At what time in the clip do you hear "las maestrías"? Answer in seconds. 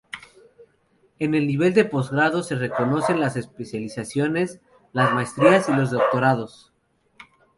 4.93-5.69